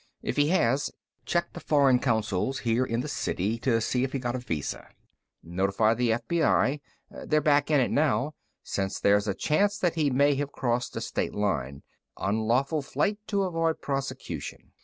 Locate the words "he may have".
9.93-10.51